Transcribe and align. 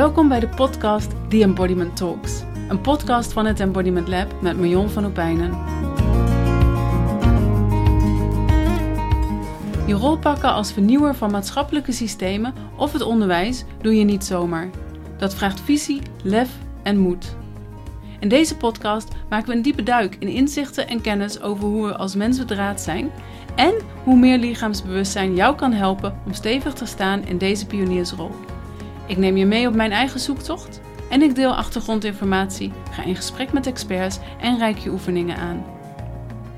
Welkom 0.00 0.28
bij 0.28 0.40
de 0.40 0.48
podcast 0.48 1.10
The 1.28 1.42
Embodiment 1.42 1.96
Talks. 1.96 2.42
Een 2.68 2.80
podcast 2.80 3.32
van 3.32 3.46
het 3.46 3.60
Embodiment 3.60 4.08
Lab 4.08 4.42
met 4.42 4.56
Marion 4.56 4.88
van 4.88 5.06
Opijnen. 5.06 5.50
Je 9.86 9.94
rol 9.94 10.18
pakken 10.18 10.52
als 10.52 10.72
vernieuwer 10.72 11.14
van 11.14 11.30
maatschappelijke 11.30 11.92
systemen 11.92 12.54
of 12.76 12.92
het 12.92 13.02
onderwijs 13.02 13.64
doe 13.82 13.96
je 13.96 14.04
niet 14.04 14.24
zomaar. 14.24 14.70
Dat 15.18 15.34
vraagt 15.34 15.60
visie, 15.60 16.02
lef 16.22 16.50
en 16.82 16.98
moed. 16.98 17.36
In 18.20 18.28
deze 18.28 18.56
podcast 18.56 19.08
maken 19.28 19.48
we 19.48 19.54
een 19.54 19.62
diepe 19.62 19.82
duik 19.82 20.16
in 20.18 20.28
inzichten 20.28 20.88
en 20.88 21.00
kennis 21.00 21.40
over 21.40 21.64
hoe 21.64 21.86
we 21.86 21.96
als 21.96 22.14
mens 22.14 22.38
bedraad 22.38 22.80
zijn 22.80 23.10
en 23.56 23.74
hoe 24.04 24.18
meer 24.18 24.38
lichaamsbewustzijn 24.38 25.34
jou 25.34 25.56
kan 25.56 25.72
helpen 25.72 26.20
om 26.26 26.32
stevig 26.32 26.72
te 26.72 26.86
staan 26.86 27.24
in 27.24 27.38
deze 27.38 27.66
pioniersrol. 27.66 28.30
Ik 29.10 29.16
neem 29.16 29.36
je 29.36 29.46
mee 29.46 29.66
op 29.66 29.74
mijn 29.74 29.92
eigen 29.92 30.20
zoektocht 30.20 30.80
en 31.08 31.22
ik 31.22 31.34
deel 31.34 31.54
achtergrondinformatie, 31.54 32.72
ga 32.90 33.02
in 33.04 33.16
gesprek 33.16 33.52
met 33.52 33.66
experts 33.66 34.18
en 34.40 34.58
reik 34.58 34.78
je 34.78 34.90
oefeningen 34.90 35.36
aan. 35.36 35.64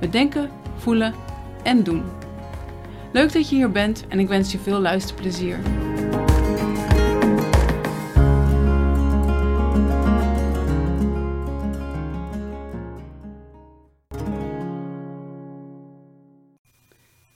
We 0.01 0.09
denken, 0.09 0.51
voelen 0.77 1.15
en 1.63 1.83
doen. 1.83 2.05
Leuk 3.13 3.33
dat 3.33 3.49
je 3.49 3.57
hier 3.57 3.71
bent 3.71 4.07
en 4.09 4.19
ik 4.19 4.29
wens 4.29 4.53
je 4.53 4.59
veel 4.59 4.81
luisterplezier. 4.81 5.59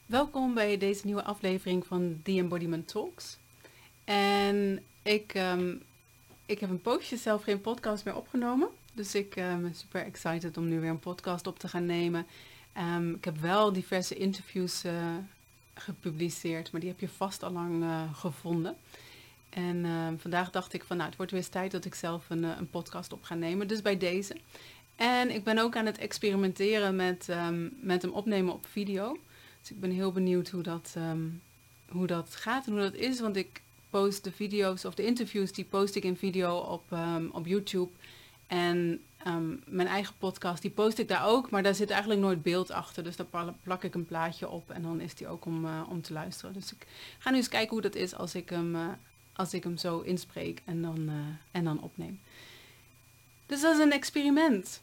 Welkom 0.05 0.53
bij 0.53 0.77
deze 0.77 1.05
nieuwe 1.05 1.23
aflevering 1.23 1.85
van 1.85 2.19
The 2.23 2.37
Embodiment 2.37 2.87
Talks. 2.87 3.39
En 4.05 4.83
ik, 5.07 5.33
ehm, 5.33 5.75
ik 6.45 6.59
heb 6.59 6.69
een 6.69 6.81
poosje 6.81 7.17
zelf 7.17 7.43
geen 7.43 7.61
podcast 7.61 8.05
meer 8.05 8.15
opgenomen. 8.15 8.69
Dus 8.93 9.15
ik 9.15 9.35
ehm, 9.35 9.61
ben 9.61 9.75
super 9.75 10.01
excited 10.01 10.57
om 10.57 10.67
nu 10.67 10.79
weer 10.79 10.89
een 10.89 10.99
podcast 10.99 11.47
op 11.47 11.59
te 11.59 11.67
gaan 11.67 11.85
nemen. 11.85 12.25
Ehm, 12.73 13.13
ik 13.13 13.25
heb 13.25 13.37
wel 13.37 13.73
diverse 13.73 14.15
interviews 14.15 14.85
uh, 14.85 15.15
gepubliceerd, 15.73 16.71
maar 16.71 16.81
die 16.81 16.89
heb 16.89 16.99
je 16.99 17.09
vast 17.09 17.43
al 17.43 17.51
lang 17.51 17.83
uh, 17.83 18.13
gevonden. 18.13 18.75
En 19.49 19.85
vandaag 20.19 20.49
dacht 20.49 20.73
ik 20.73 20.83
van 20.83 20.97
nou, 20.97 21.09
het 21.09 21.17
wordt 21.17 21.31
weer 21.31 21.41
eens 21.41 21.49
tijd 21.49 21.71
dat 21.71 21.85
ik 21.85 21.95
zelf 21.95 22.29
een, 22.29 22.43
uh, 22.43 22.57
een 22.57 22.69
podcast 22.69 23.13
op 23.13 23.23
ga 23.23 23.35
nemen. 23.35 23.67
Dus 23.67 23.81
bij 23.81 23.97
deze. 23.97 24.35
En 24.95 25.29
ik 25.29 25.43
ben 25.43 25.57
ook 25.57 25.75
aan 25.75 25.85
het 25.85 25.97
experimenteren 25.97 26.95
met, 26.95 27.27
met 27.81 28.01
hem 28.01 28.11
opnemen 28.11 28.53
op 28.53 28.65
video. 28.65 29.17
Dus 29.61 29.71
ik 29.71 29.79
ben 29.79 29.91
heel 29.91 30.11
benieuwd 30.11 30.49
hoe 30.49 30.63
dat, 30.63 30.95
hoe 31.89 32.07
dat 32.07 32.35
gaat 32.35 32.65
en 32.65 32.71
hoe 32.71 32.81
dat 32.81 32.93
is. 32.93 33.19
Want 33.19 33.35
ik 33.35 33.61
post 33.89 34.23
de 34.23 34.31
video's 34.31 34.85
of 34.85 34.95
de 34.95 35.05
interviews, 35.05 35.51
die 35.51 35.65
post 35.65 35.95
ik 35.95 36.03
in 36.03 36.17
video 36.17 36.57
op, 36.57 36.91
um, 36.91 37.29
op 37.31 37.45
YouTube. 37.45 37.91
En 38.47 39.01
um, 39.27 39.63
mijn 39.65 39.87
eigen 39.87 40.15
podcast, 40.17 40.61
die 40.61 40.71
post 40.71 40.97
ik 40.97 41.07
daar 41.07 41.27
ook, 41.27 41.49
maar 41.49 41.63
daar 41.63 41.75
zit 41.75 41.89
eigenlijk 41.89 42.21
nooit 42.21 42.41
beeld 42.41 42.71
achter. 42.71 43.03
Dus 43.03 43.15
daar 43.15 43.53
plak 43.63 43.83
ik 43.83 43.95
een 43.95 44.05
plaatje 44.05 44.49
op 44.49 44.69
en 44.69 44.81
dan 44.81 45.01
is 45.01 45.15
die 45.15 45.27
ook 45.27 45.45
om, 45.45 45.65
uh, 45.65 45.81
om 45.89 46.01
te 46.01 46.13
luisteren. 46.13 46.53
Dus 46.53 46.71
ik 46.71 46.87
ga 47.17 47.29
nu 47.29 47.37
eens 47.37 47.49
kijken 47.49 47.69
hoe 47.69 47.81
dat 47.81 47.95
is 47.95 48.15
als 48.15 48.35
ik 48.35 48.49
hem, 48.49 48.75
uh, 48.75 48.87
als 49.33 49.53
ik 49.53 49.63
hem 49.63 49.77
zo 49.77 49.99
inspreek 49.99 50.61
en 50.65 50.81
dan, 50.81 50.99
uh, 50.99 51.13
en 51.51 51.63
dan 51.63 51.81
opneem. 51.81 52.19
Dus 53.45 53.61
dat 53.61 53.75
is 53.75 53.81
een 53.81 53.91
experiment. 53.91 54.79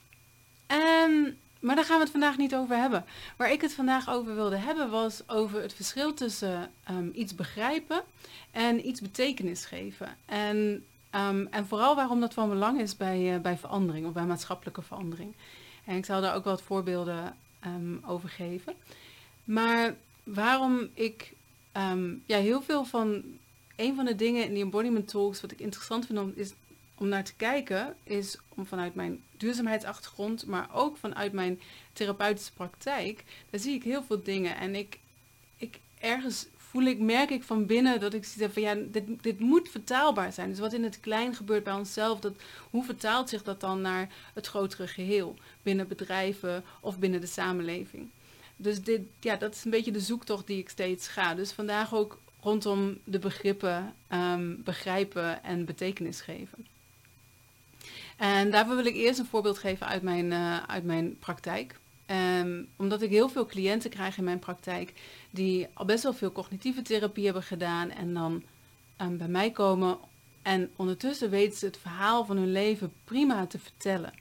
En 0.67 1.39
maar 1.65 1.75
daar 1.75 1.85
gaan 1.85 1.97
we 1.97 2.03
het 2.03 2.13
vandaag 2.13 2.37
niet 2.37 2.55
over 2.55 2.77
hebben. 2.77 3.05
Waar 3.37 3.53
ik 3.53 3.61
het 3.61 3.73
vandaag 3.73 4.11
over 4.11 4.35
wilde 4.35 4.57
hebben 4.57 4.91
was 4.91 5.29
over 5.29 5.63
het 5.63 5.75
verschil 5.75 6.15
tussen 6.15 6.71
um, 6.91 7.11
iets 7.15 7.35
begrijpen 7.35 8.03
en 8.51 8.89
iets 8.89 9.01
betekenis 9.01 9.65
geven. 9.65 10.17
En, 10.25 10.85
um, 11.15 11.47
en 11.51 11.67
vooral 11.67 11.97
waarom 11.97 12.21
dat 12.21 12.35
van 12.35 12.49
belang 12.49 12.81
is 12.81 12.97
bij, 12.97 13.35
uh, 13.35 13.41
bij 13.41 13.59
verandering 13.59 14.07
of 14.07 14.13
bij 14.13 14.25
maatschappelijke 14.25 14.83
verandering. 14.83 15.35
En 15.85 15.97
ik 15.97 16.05
zal 16.05 16.21
daar 16.21 16.35
ook 16.35 16.45
wat 16.45 16.63
voorbeelden 16.63 17.37
um, 17.67 18.01
over 18.07 18.29
geven. 18.29 18.75
Maar 19.45 19.95
waarom 20.23 20.89
ik 20.95 21.33
ja, 22.27 22.39
heel 22.39 22.63
veel 22.63 22.85
van. 22.85 23.23
Een 23.77 23.95
van 23.95 24.05
de 24.05 24.15
dingen 24.15 24.45
in 24.45 24.55
die 24.55 24.63
embodiment 24.63 25.09
talks 25.09 25.41
wat 25.41 25.53
ik 25.53 25.61
interessant 25.61 26.07
vind 26.07 26.37
is 26.37 26.53
om 26.95 27.09
naar 27.09 27.25
te 27.25 27.35
kijken 27.35 27.97
is 28.03 28.39
om 28.49 28.67
vanuit 28.67 28.95
mijn 28.95 29.23
duurzaamheidsachtergrond, 29.37 30.47
maar 30.47 30.69
ook 30.73 30.97
vanuit 30.97 31.33
mijn 31.33 31.61
therapeutische 31.93 32.53
praktijk, 32.53 33.25
daar 33.51 33.61
zie 33.61 33.75
ik 33.75 33.83
heel 33.83 34.03
veel 34.03 34.23
dingen. 34.23 34.57
En 34.57 34.75
ik, 34.75 34.99
ik 35.57 35.79
ergens 35.99 36.47
voel 36.57 36.83
ik, 36.83 36.99
merk 36.99 37.31
ik 37.31 37.43
van 37.43 37.67
binnen 37.67 38.01
dat 38.01 38.15
ik 38.15 38.25
zie 38.25 38.49
van 38.49 38.63
ja, 38.63 38.75
dit, 38.75 39.23
dit 39.23 39.41
moet 39.41 39.69
vertaalbaar 39.69 40.33
zijn. 40.33 40.49
Dus 40.49 40.59
wat 40.59 40.73
in 40.73 40.85
het 40.85 41.01
klein 41.01 41.35
gebeurt 41.35 41.65
bij 41.65 41.73
onszelf, 41.73 42.21
dat, 42.21 42.35
hoe 42.71 42.85
vertaalt 42.85 43.29
zich 43.29 43.43
dat 43.43 43.61
dan 43.61 43.81
naar 43.81 44.09
het 44.35 44.47
grotere 44.47 44.87
geheel 44.87 45.37
binnen 45.63 45.89
bedrijven 45.89 46.65
of 46.81 46.99
binnen 46.99 47.21
de 47.21 47.27
samenleving? 47.27 48.09
Dus 48.57 48.83
dit, 48.83 49.01
ja, 49.21 49.37
dat 49.37 49.55
is 49.55 49.65
een 49.65 49.71
beetje 49.71 49.91
de 49.91 50.01
zoektocht 50.01 50.47
die 50.47 50.59
ik 50.59 50.69
steeds 50.69 51.09
ga. 51.09 51.35
Dus 51.35 51.53
vandaag 51.53 51.95
ook 51.95 52.19
rondom 52.41 52.99
de 53.05 53.19
begrippen 53.19 53.95
um, 54.13 54.63
begrijpen 54.65 55.45
en 55.45 55.65
betekenis 55.65 56.21
geven. 56.21 56.67
En 58.17 58.51
daarvoor 58.51 58.77
wil 58.77 58.87
ik 58.87 58.95
eerst 58.95 59.19
een 59.19 59.27
voorbeeld 59.27 59.59
geven 59.59 59.87
uit 59.87 60.03
mijn, 60.03 60.31
uh, 60.31 60.63
uit 60.67 60.85
mijn 60.85 61.19
praktijk. 61.19 61.79
Um, 62.41 62.69
omdat 62.77 63.03
ik 63.03 63.11
heel 63.11 63.29
veel 63.29 63.47
cliënten 63.47 63.91
krijg 63.91 64.19
in 64.19 64.25
mijn 64.25 64.39
praktijk 64.39 64.93
die 65.31 65.67
al 65.75 65.85
best 65.85 66.03
wel 66.03 66.13
veel 66.13 66.33
cognitieve 66.33 66.83
therapie 66.83 67.25
hebben 67.25 67.43
gedaan 67.43 67.91
en 67.91 68.15
dan 68.15 68.43
um, 69.03 69.17
bij 69.17 69.29
mij 69.29 69.51
komen 69.51 69.99
en 70.43 70.71
ondertussen 70.77 71.31
weten 71.31 71.59
ze 71.59 71.67
het 71.67 71.79
verhaal 71.79 72.25
van 72.25 72.37
hun 72.37 72.53
leven 72.53 72.93
prima 73.05 73.47
te 73.47 73.59
vertellen. 73.59 74.13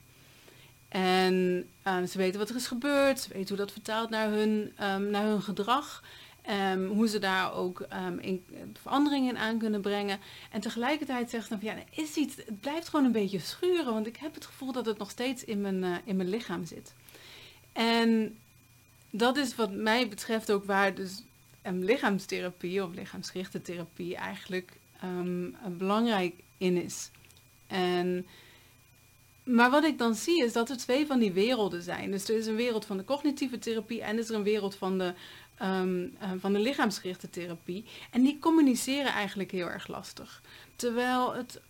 En 0.90 1.68
uh, 1.88 2.04
ze 2.04 2.18
weten 2.18 2.40
wat 2.40 2.50
er 2.50 2.56
is 2.56 2.68
gebeurd, 2.68 3.20
ze 3.20 3.34
weten 3.34 3.48
hoe 3.48 3.66
dat 3.66 3.72
vertaalt 3.72 4.10
naar 4.10 4.30
hun, 4.30 4.74
naar 5.12 5.26
hun 5.26 5.42
gedrag. 5.42 6.04
Um, 6.50 6.88
hoe 6.88 7.08
ze 7.08 7.20
daar 7.20 7.54
ook 7.54 7.86
um, 7.94 8.20
in, 8.20 8.46
veranderingen 8.82 9.30
in 9.30 9.38
aan 9.38 9.58
kunnen 9.58 9.82
brengen. 9.82 10.20
En 10.52 10.62
tegelijkertijd 10.62 11.30
zegt 11.30 11.50
dan 11.50 11.60
van 11.60 11.68
ja, 11.70 11.76
er 11.76 12.04
is 12.04 12.16
iets, 12.16 12.36
het 12.36 12.60
blijft 12.60 12.90
gewoon 12.90 13.06
een 13.06 13.12
beetje 13.12 13.40
schuren, 13.40 13.94
want 13.94 14.08
ik 14.08 14.16
heb 14.16 14.34
het 14.34 14.46
gevoel 14.46 14.72
dat 14.72 14.86
het 14.86 14.98
nog 14.98 15.10
steeds 15.10 15.44
in 15.44 15.62
mijn, 15.62 15.84
uh, 15.84 15.96
in 16.04 16.16
mijn 16.16 16.30
lichaam 16.30 16.66
zit. 16.66 16.94
En 17.72 18.38
dat 19.10 19.38
is 19.38 19.56
wat 19.56 19.72
mij 19.72 20.08
betreft 20.08 20.52
ook 20.52 20.66
waar 20.66 20.96
dus 20.96 21.24
um, 21.68 21.84
lichaamstherapie 21.84 22.84
of 22.84 22.94
lichaamsgerichte 22.94 23.62
therapie 23.62 24.16
eigenlijk 24.16 24.72
belangrijk 25.78 26.34
in 26.58 26.84
is. 26.84 27.10
En 27.68 28.26
maar 29.44 29.70
wat 29.72 29.84
ik 29.84 29.98
dan 29.98 30.16
zie 30.16 30.44
is 30.44 30.54
dat 30.54 30.70
er 30.70 30.78
twee 30.78 31.06
van 31.06 31.20
die 31.20 31.32
werelden 31.32 31.82
zijn. 31.82 32.12
Dus 32.12 32.30
er 32.30 32.38
is 32.38 32.46
een 32.46 32.56
wereld 32.56 32.86
van 32.86 32.98
de 32.98 33.04
cognitieve 33.04 33.60
therapie 33.60 34.02
en 34.02 34.18
is 34.18 34.30
er 34.30 34.36
een 34.36 34.44
wereld 34.44 34.76
van 34.76 34.98
de 34.98 35.14
um, 35.62 36.04
uh, 36.04 36.32
van 36.40 36.54
de 36.54 36.60
lichaamsgerichte 36.60 37.30
therapie. 37.30 37.86
En 38.12 38.24
die 38.24 38.40
communiceren 38.40 39.12
eigenlijk 39.14 39.52
heel 39.52 39.70
erg 39.70 39.88
lastig. 39.88 40.42
Terwijl 40.76 41.34
het 41.34 41.62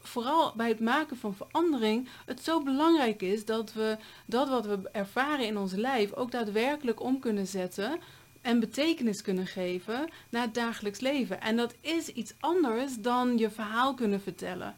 vooral 0.00 0.52
bij 0.56 0.68
het 0.68 0.80
maken 0.80 1.16
van 1.16 1.34
verandering 1.34 2.08
het 2.26 2.42
zo 2.42 2.62
belangrijk 2.62 3.22
is 3.22 3.44
dat 3.44 3.72
we 3.72 3.96
dat 4.26 4.48
wat 4.48 4.66
we 4.66 4.88
ervaren 4.92 5.46
in 5.46 5.58
ons 5.58 5.72
lijf 5.72 6.12
ook 6.12 6.30
daadwerkelijk 6.30 7.00
om 7.00 7.18
kunnen 7.18 7.46
zetten 7.46 8.00
en 8.42 8.60
betekenis 8.60 9.22
kunnen 9.22 9.46
geven 9.46 10.08
naar 10.28 10.42
het 10.42 10.54
dagelijks 10.54 11.00
leven. 11.00 11.40
En 11.40 11.56
dat 11.56 11.74
is 11.80 12.08
iets 12.08 12.34
anders 12.40 12.92
dan 12.98 13.38
je 13.38 13.50
verhaal 13.50 13.94
kunnen 13.94 14.20
vertellen. 14.20 14.74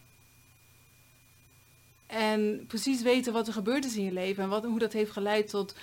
En 2.07 2.65
precies 2.67 3.03
weten 3.03 3.33
wat 3.33 3.47
er 3.47 3.53
gebeurd 3.53 3.85
is 3.85 3.97
in 3.97 4.05
je 4.05 4.13
leven 4.13 4.43
en 4.43 4.49
wat, 4.49 4.65
hoe 4.65 4.79
dat 4.79 4.93
heeft 4.93 5.11
geleid 5.11 5.49
tot 5.49 5.75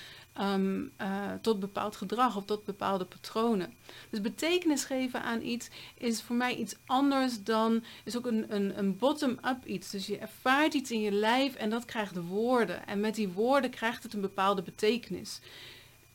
um, 0.41 0.91
uh, 1.01 1.31
tot 1.41 1.59
bepaald 1.59 1.95
gedrag 1.95 2.35
of 2.35 2.45
tot 2.45 2.65
bepaalde 2.65 3.05
patronen. 3.05 3.73
Dus 4.09 4.21
betekenis 4.21 4.83
geven 4.83 5.23
aan 5.23 5.41
iets 5.41 5.69
is 5.97 6.21
voor 6.21 6.35
mij 6.35 6.55
iets 6.55 6.75
anders 6.85 7.43
dan, 7.43 7.83
is 8.03 8.17
ook 8.17 8.25
een, 8.25 8.55
een, 8.55 8.77
een 8.77 8.97
bottom-up 8.97 9.65
iets. 9.65 9.89
Dus 9.89 10.07
je 10.07 10.17
ervaart 10.17 10.73
iets 10.73 10.91
in 10.91 11.01
je 11.01 11.11
lijf 11.11 11.55
en 11.55 11.69
dat 11.69 11.85
krijgt 11.85 12.15
woorden. 12.15 12.87
En 12.87 12.99
met 12.99 13.15
die 13.15 13.29
woorden 13.29 13.69
krijgt 13.69 14.03
het 14.03 14.13
een 14.13 14.21
bepaalde 14.21 14.61
betekenis. 14.61 15.39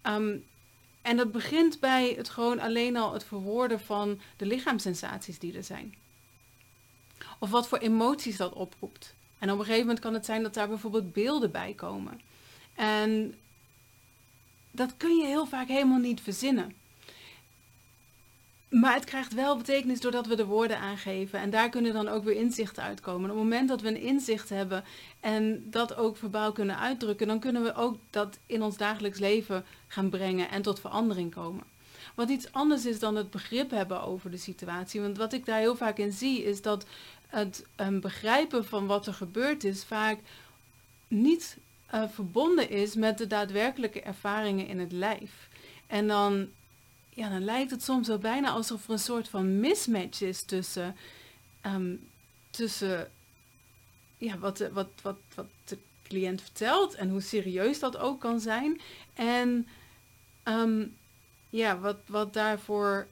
Um, 0.03 0.45
en 1.03 1.17
dat 1.17 1.33
begint 1.33 1.81
bij 1.81 2.15
het 2.17 2.29
gewoon 2.29 2.59
alleen 2.59 2.97
al 2.97 3.13
het 3.13 3.25
verwoorden 3.25 3.81
van 3.81 4.21
de 4.37 4.47
lichaamssensaties 4.47 5.39
die 5.39 5.57
er 5.57 5.65
zijn. 5.65 5.95
Of 7.39 7.51
wat 7.51 7.69
voor 7.69 7.79
emoties 7.79 8.37
dat 8.37 8.53
oproept. 8.53 9.15
En 9.39 9.51
op 9.51 9.59
een 9.59 9.65
gegeven 9.65 9.87
moment 9.87 10.01
kan 10.05 10.15
het 10.15 10.25
zijn 10.25 10.43
dat 10.43 10.55
daar 10.55 10.69
bijvoorbeeld 10.69 11.13
beelden 11.13 11.51
bij 11.51 11.73
komen. 11.75 12.21
En 12.75 13.35
dat 14.79 14.97
kun 14.97 15.17
je 15.17 15.27
heel 15.27 15.47
vaak 15.47 15.69
helemaal 15.69 15.99
niet 15.99 16.21
verzinnen. 16.21 16.75
Maar 18.69 18.95
het 18.95 19.05
krijgt 19.05 19.35
wel 19.35 19.57
betekenis 19.57 20.01
doordat 20.01 20.27
we 20.27 20.37
de 20.37 20.45
woorden 20.45 20.79
aangeven. 20.79 21.39
En 21.39 21.51
daar 21.51 21.69
kunnen 21.69 21.93
dan 21.93 22.09
ook 22.09 22.25
weer 22.25 22.37
inzichten 22.37 22.83
uitkomen. 22.83 23.31
op 23.31 23.37
het 23.37 23.45
moment 23.45 23.69
dat 23.69 23.81
we 23.81 23.89
een 23.89 24.01
inzicht 24.01 24.49
hebben 24.49 24.85
en 25.21 25.71
dat 25.71 25.97
ook 25.97 26.17
verbaal 26.17 26.53
kunnen 26.53 26.79
uitdrukken, 26.79 27.27
dan 27.27 27.41
kunnen 27.41 27.63
we 27.63 27.75
ook 27.75 27.97
dat 28.11 28.39
in 28.47 28.63
ons 28.63 28.77
dagelijks 28.77 29.19
leven 29.19 29.65
gaan 29.87 30.09
brengen 30.09 30.51
en 30.51 30.63
tot 30.63 30.81
verandering 30.81 31.35
komen. 31.35 31.65
Wat 32.15 32.29
iets 32.29 32.53
anders 32.53 32.87
is 32.87 32.99
dan 32.99 33.17
het 33.17 33.31
begrip 33.31 33.71
hebben 33.71 34.03
over 34.03 34.31
de 34.31 34.37
situatie. 34.37 35.01
Want 35.01 35.17
wat 35.17 35.33
ik 35.33 35.47
daar 35.47 35.59
heel 35.59 35.77
vaak 35.77 35.99
in 35.99 36.13
zie, 36.13 36.45
is 36.45 36.63
dat 36.63 36.87
het 37.27 37.67
um, 37.77 38.01
begrijpen 38.01 38.65
van 38.65 38.87
wat 38.87 39.07
er 39.07 39.15
gebeurd 39.15 39.65
is 39.65 39.85
vaak 39.85 40.19
niet 41.09 41.57
uh, 41.95 42.09
verbonden 42.09 42.71
is 42.71 42.95
met 42.95 43.19
de 43.19 43.27
daadwerkelijke 43.27 44.01
ervaringen 44.01 44.67
in 44.67 44.79
het 44.79 44.93
lijf. 44.93 45.49
En 45.87 46.07
dan, 46.07 46.49
ja, 47.09 47.29
dan 47.29 47.45
lijkt 47.45 47.71
het 47.71 47.83
soms 47.83 48.09
wel 48.09 48.19
bijna 48.19 48.51
alsof 48.51 48.85
er 48.85 48.91
een 48.91 48.99
soort 48.99 49.29
van 49.29 49.61
mismatch 49.61 50.21
is 50.21 50.43
tussen, 50.43 50.97
um, 51.67 52.09
tussen 52.51 53.11
ja, 54.19 54.39
wat, 54.39 54.57
de, 54.57 54.73
wat, 54.73 54.89
wat, 55.03 55.19
wat 55.35 55.47
de 55.65 55.79
cliënt 56.03 56.43
vertelt 56.43 56.95
en 56.95 57.11
hoe 57.11 57.21
serieus 57.21 57.79
dat 57.79 57.97
ook 57.97 58.21
kan 58.21 58.41
zijn. 58.41 58.81
En 59.15 59.67
um, 60.45 60.97
ja, 61.51 61.79
wat, 61.79 61.97
wat 62.07 62.33
daarvoor 62.33 63.07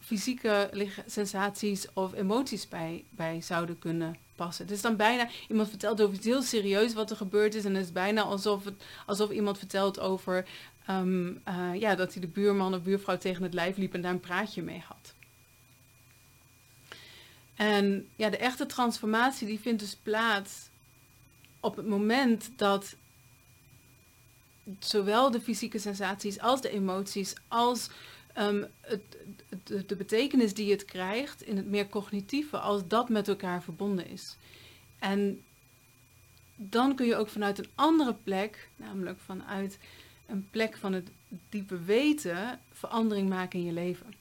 fysieke 0.00 0.90
sensaties 1.06 1.86
of 1.92 2.14
emoties 2.14 2.68
bij, 2.68 3.04
bij 3.10 3.40
zouden 3.40 3.78
kunnen 3.78 4.16
passen. 4.38 4.64
Het 4.64 4.74
is 4.74 4.82
dan 4.82 4.96
bijna, 4.96 5.28
iemand 5.48 5.68
vertelt 5.68 6.00
over 6.00 6.14
iets 6.14 6.26
heel 6.26 6.42
serieus 6.42 6.94
wat 6.94 7.10
er 7.10 7.16
gebeurd 7.16 7.54
is 7.54 7.64
en 7.64 7.74
het 7.74 7.84
is 7.84 7.92
bijna 7.92 8.22
alsof, 8.22 8.64
het, 8.64 8.82
alsof 9.06 9.30
iemand 9.30 9.58
vertelt 9.58 10.00
over 10.00 10.46
um, 10.90 11.42
uh, 11.48 11.74
ja, 11.74 11.94
dat 11.94 12.12
hij 12.12 12.20
de 12.20 12.28
buurman 12.28 12.74
of 12.74 12.82
buurvrouw 12.82 13.18
tegen 13.18 13.42
het 13.42 13.54
lijf 13.54 13.76
liep 13.76 13.94
en 13.94 14.00
daar 14.00 14.12
een 14.12 14.20
praatje 14.20 14.62
mee 14.62 14.84
had. 14.86 15.14
En 17.54 18.08
ja, 18.16 18.30
de 18.30 18.36
echte 18.36 18.66
transformatie 18.66 19.46
die 19.46 19.60
vindt 19.60 19.80
dus 19.80 19.96
plaats 20.02 20.68
op 21.60 21.76
het 21.76 21.86
moment 21.86 22.50
dat 22.56 22.96
zowel 24.78 25.30
de 25.30 25.40
fysieke 25.40 25.78
sensaties 25.78 26.40
als 26.40 26.60
de 26.60 26.70
emoties 26.70 27.34
als 27.48 27.88
het, 28.32 29.16
de 29.88 29.96
betekenis 29.96 30.54
die 30.54 30.70
het 30.70 30.84
krijgt 30.84 31.42
in 31.42 31.56
het 31.56 31.66
meer 31.66 31.88
cognitieve, 31.88 32.58
als 32.58 32.88
dat 32.88 33.08
met 33.08 33.28
elkaar 33.28 33.62
verbonden 33.62 34.08
is. 34.08 34.36
En 34.98 35.42
dan 36.56 36.94
kun 36.94 37.06
je 37.06 37.16
ook 37.16 37.28
vanuit 37.28 37.58
een 37.58 37.70
andere 37.74 38.14
plek, 38.14 38.68
namelijk 38.76 39.18
vanuit 39.20 39.78
een 40.26 40.48
plek 40.50 40.76
van 40.76 40.92
het 40.92 41.10
diepe 41.48 41.82
weten, 41.82 42.60
verandering 42.72 43.28
maken 43.28 43.58
in 43.58 43.64
je 43.64 43.72
leven. 43.72 44.14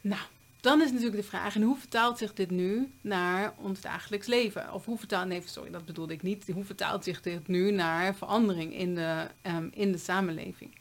Nou, 0.00 0.22
dan 0.60 0.82
is 0.82 0.90
natuurlijk 0.90 1.22
de 1.22 1.28
vraag, 1.28 1.54
en 1.54 1.62
hoe 1.62 1.78
vertaalt 1.78 2.18
zich 2.18 2.34
dit 2.34 2.50
nu 2.50 2.92
naar 3.00 3.54
ons 3.56 3.80
dagelijks 3.80 4.26
leven? 4.26 4.72
Of 4.72 4.84
hoe 4.84 4.98
vertaalt, 4.98 5.28
nee, 5.28 5.42
sorry, 5.44 5.70
dat 5.70 5.84
bedoelde 5.84 6.12
ik 6.12 6.22
niet. 6.22 6.50
Hoe 6.52 6.64
vertaalt 6.64 7.04
zich 7.04 7.20
dit 7.20 7.48
nu 7.48 7.70
naar 7.70 8.14
verandering 8.14 8.74
in 8.74 8.94
de, 8.94 9.26
um, 9.42 9.70
in 9.74 9.92
de 9.92 9.98
samenleving? 9.98 10.74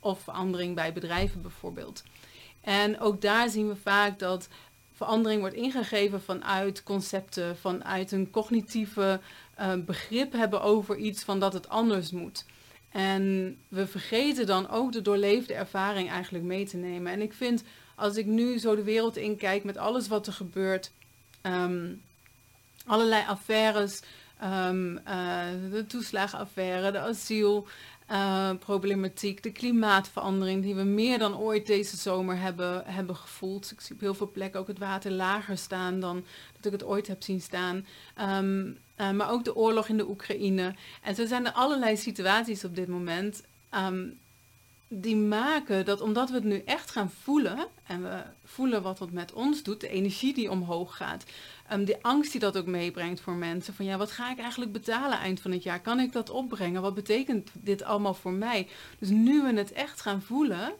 Of 0.00 0.20
verandering 0.20 0.74
bij 0.74 0.92
bedrijven 0.92 1.42
bijvoorbeeld. 1.42 2.02
En 2.60 3.00
ook 3.00 3.20
daar 3.20 3.48
zien 3.48 3.68
we 3.68 3.76
vaak 3.76 4.18
dat 4.18 4.48
verandering 4.92 5.40
wordt 5.40 5.56
ingegeven 5.56 6.22
vanuit 6.22 6.82
concepten, 6.82 7.56
vanuit 7.56 8.12
een 8.12 8.30
cognitieve 8.30 9.20
uh, 9.60 9.72
begrip 9.74 10.32
hebben 10.32 10.62
over 10.62 10.96
iets 10.96 11.22
van 11.22 11.40
dat 11.40 11.52
het 11.52 11.68
anders 11.68 12.10
moet. 12.10 12.44
En 12.90 13.56
we 13.68 13.86
vergeten 13.86 14.46
dan 14.46 14.70
ook 14.70 14.92
de 14.92 15.02
doorleefde 15.02 15.54
ervaring 15.54 16.10
eigenlijk 16.10 16.44
mee 16.44 16.66
te 16.66 16.76
nemen. 16.76 17.12
En 17.12 17.20
ik 17.20 17.32
vind, 17.32 17.64
als 17.94 18.16
ik 18.16 18.26
nu 18.26 18.58
zo 18.58 18.76
de 18.76 18.82
wereld 18.82 19.16
inkijk 19.16 19.64
met 19.64 19.76
alles 19.76 20.08
wat 20.08 20.26
er 20.26 20.32
gebeurt, 20.32 20.92
um, 21.42 22.02
allerlei 22.86 23.26
affaires, 23.26 24.00
um, 24.44 24.98
uh, 25.08 25.44
de 25.70 25.84
toeslagenaffaire, 25.88 26.92
de 26.92 26.98
asiel, 26.98 27.66
uh, 28.10 28.50
problematiek, 28.58 29.42
de 29.42 29.52
klimaatverandering 29.52 30.62
die 30.62 30.74
we 30.74 30.82
meer 30.82 31.18
dan 31.18 31.36
ooit 31.36 31.66
deze 31.66 31.96
zomer 31.96 32.38
hebben, 32.38 32.82
hebben 32.86 33.16
gevoeld. 33.16 33.70
Ik 33.70 33.80
zie 33.80 33.94
op 33.94 34.00
heel 34.00 34.14
veel 34.14 34.30
plekken 34.30 34.60
ook 34.60 34.66
het 34.66 34.78
water 34.78 35.10
lager 35.10 35.58
staan 35.58 36.00
dan 36.00 36.24
dat 36.56 36.64
ik 36.64 36.72
het 36.72 36.84
ooit 36.84 37.06
heb 37.06 37.22
zien 37.22 37.40
staan. 37.40 37.86
Um, 38.20 38.78
uh, 39.00 39.10
maar 39.10 39.30
ook 39.30 39.44
de 39.44 39.56
oorlog 39.56 39.88
in 39.88 39.96
de 39.96 40.08
Oekraïne. 40.08 40.74
En 41.02 41.14
zo 41.14 41.26
zijn 41.26 41.46
er 41.46 41.52
allerlei 41.52 41.96
situaties 41.96 42.64
op 42.64 42.74
dit 42.74 42.88
moment 42.88 43.42
um, 43.74 44.18
die 44.88 45.16
maken 45.16 45.84
dat 45.84 46.00
omdat 46.00 46.28
we 46.28 46.34
het 46.34 46.44
nu 46.44 46.62
echt 46.64 46.90
gaan 46.90 47.10
voelen 47.10 47.66
en 47.82 48.02
we 48.02 48.22
voelen 48.44 48.82
wat 48.82 48.98
het 48.98 49.12
met 49.12 49.32
ons 49.32 49.62
doet, 49.62 49.80
de 49.80 49.88
energie 49.88 50.34
die 50.34 50.50
omhoog 50.50 50.96
gaat, 50.96 51.24
um, 51.72 51.84
de 51.84 52.02
angst 52.02 52.32
die 52.32 52.40
dat 52.40 52.56
ook 52.56 52.66
meebrengt 52.66 53.20
voor 53.20 53.34
mensen, 53.34 53.74
van 53.74 53.84
ja, 53.84 53.96
wat 53.96 54.10
ga 54.10 54.30
ik 54.30 54.38
eigenlijk 54.38 54.72
betalen 54.72 55.18
eind 55.18 55.40
van 55.40 55.50
het 55.50 55.62
jaar? 55.62 55.80
Kan 55.80 56.00
ik 56.00 56.12
dat 56.12 56.30
opbrengen? 56.30 56.82
Wat 56.82 56.94
betekent 56.94 57.50
dit 57.52 57.82
allemaal 57.82 58.14
voor 58.14 58.32
mij? 58.32 58.68
Dus 58.98 59.08
nu 59.08 59.42
we 59.42 59.52
het 59.52 59.72
echt 59.72 60.00
gaan 60.00 60.22
voelen, 60.22 60.72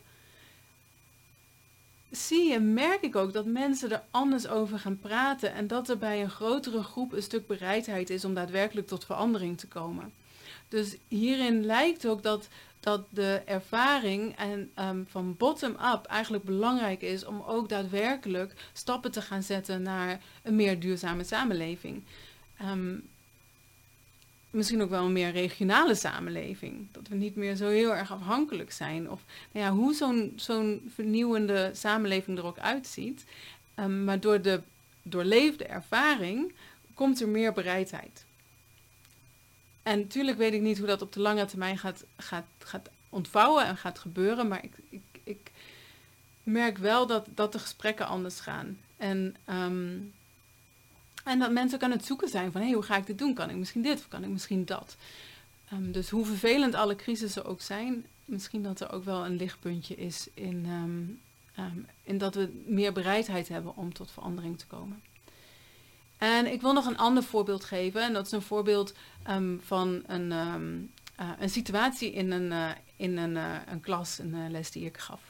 zie 2.10 2.50
je, 2.52 2.60
merk 2.60 3.02
ik 3.02 3.16
ook 3.16 3.32
dat 3.32 3.46
mensen 3.46 3.90
er 3.90 4.02
anders 4.10 4.46
over 4.46 4.78
gaan 4.78 4.98
praten 4.98 5.52
en 5.52 5.66
dat 5.66 5.88
er 5.88 5.98
bij 5.98 6.22
een 6.22 6.30
grotere 6.30 6.82
groep 6.82 7.12
een 7.12 7.22
stuk 7.22 7.46
bereidheid 7.46 8.10
is 8.10 8.24
om 8.24 8.34
daadwerkelijk 8.34 8.86
tot 8.86 9.04
verandering 9.04 9.58
te 9.58 9.68
komen. 9.68 10.12
Dus 10.68 10.96
hierin 11.08 11.64
lijkt 11.64 12.06
ook 12.06 12.22
dat 12.22 12.48
dat 12.86 13.04
de 13.10 13.42
ervaring 13.44 14.36
en, 14.36 14.70
um, 14.78 15.06
van 15.08 15.36
bottom-up 15.36 16.04
eigenlijk 16.08 16.44
belangrijk 16.44 17.02
is 17.02 17.24
om 17.24 17.42
ook 17.46 17.68
daadwerkelijk 17.68 18.54
stappen 18.72 19.10
te 19.10 19.22
gaan 19.22 19.42
zetten 19.42 19.82
naar 19.82 20.20
een 20.42 20.56
meer 20.56 20.80
duurzame 20.80 21.24
samenleving. 21.24 22.02
Um, 22.62 23.08
misschien 24.50 24.82
ook 24.82 24.90
wel 24.90 25.04
een 25.04 25.12
meer 25.12 25.30
regionale 25.30 25.94
samenleving. 25.94 26.86
Dat 26.92 27.08
we 27.08 27.14
niet 27.14 27.36
meer 27.36 27.54
zo 27.54 27.68
heel 27.68 27.94
erg 27.94 28.12
afhankelijk 28.12 28.72
zijn. 28.72 29.10
Of 29.10 29.24
nou 29.52 29.66
ja, 29.66 29.72
hoe 29.72 29.94
zo'n 29.94 30.32
zo'n 30.36 30.90
vernieuwende 30.94 31.70
samenleving 31.74 32.38
er 32.38 32.46
ook 32.46 32.58
uitziet. 32.58 33.24
Um, 33.78 34.04
maar 34.04 34.20
door 34.20 34.42
de 34.42 34.60
doorleefde 35.02 35.64
ervaring 35.64 36.52
komt 36.94 37.20
er 37.20 37.28
meer 37.28 37.52
bereidheid. 37.52 38.25
En 39.86 39.98
natuurlijk 39.98 40.38
weet 40.38 40.52
ik 40.52 40.60
niet 40.60 40.78
hoe 40.78 40.86
dat 40.86 41.02
op 41.02 41.12
de 41.12 41.20
lange 41.20 41.44
termijn 41.44 41.78
gaat, 41.78 42.04
gaat, 42.16 42.46
gaat 42.58 42.90
ontvouwen 43.08 43.64
en 43.64 43.76
gaat 43.76 43.98
gebeuren. 43.98 44.48
Maar 44.48 44.64
ik, 44.64 44.72
ik, 44.88 45.02
ik 45.24 45.50
merk 46.42 46.78
wel 46.78 47.06
dat, 47.06 47.26
dat 47.34 47.52
de 47.52 47.58
gesprekken 47.58 48.06
anders 48.06 48.40
gaan. 48.40 48.78
En, 48.96 49.36
um, 49.50 50.12
en 51.24 51.38
dat 51.38 51.50
mensen 51.50 51.82
aan 51.82 51.90
het 51.90 52.04
zoeken 52.04 52.28
zijn 52.28 52.52
van... 52.52 52.60
hé, 52.60 52.66
hey, 52.66 52.76
hoe 52.76 52.84
ga 52.84 52.96
ik 52.96 53.06
dit 53.06 53.18
doen? 53.18 53.34
Kan 53.34 53.50
ik 53.50 53.56
misschien 53.56 53.82
dit 53.82 53.98
of 53.98 54.08
kan 54.08 54.22
ik 54.22 54.28
misschien 54.28 54.64
dat? 54.64 54.96
Um, 55.72 55.92
dus 55.92 56.10
hoe 56.10 56.26
vervelend 56.26 56.74
alle 56.74 56.96
crisissen 56.96 57.44
ook 57.44 57.60
zijn... 57.60 58.06
misschien 58.24 58.62
dat 58.62 58.80
er 58.80 58.92
ook 58.92 59.04
wel 59.04 59.24
een 59.24 59.36
lichtpuntje 59.36 59.94
is 59.94 60.28
in, 60.34 60.66
um, 60.66 61.88
in 62.02 62.18
dat 62.18 62.34
we 62.34 62.62
meer 62.64 62.92
bereidheid 62.92 63.48
hebben 63.48 63.76
om 63.76 63.92
tot 63.92 64.10
verandering 64.10 64.58
te 64.58 64.66
komen. 64.66 65.02
En 66.18 66.52
ik 66.52 66.60
wil 66.60 66.72
nog 66.72 66.86
een 66.86 66.98
ander 66.98 67.22
voorbeeld 67.22 67.64
geven. 67.64 68.02
En 68.02 68.12
dat 68.12 68.26
is 68.26 68.32
een 68.32 68.42
voorbeeld 68.42 68.94
um, 69.30 69.60
van 69.64 70.02
een, 70.06 70.32
um, 70.32 70.92
uh, 71.20 71.30
een 71.38 71.50
situatie 71.50 72.12
in 72.12 72.30
een, 72.30 72.50
uh, 72.50 72.70
in 72.96 73.16
een, 73.16 73.34
uh, 73.34 73.54
een 73.66 73.80
klas, 73.80 74.18
een 74.18 74.50
les 74.50 74.70
die 74.70 74.84
ik 74.84 74.98
gaf. 74.98 75.20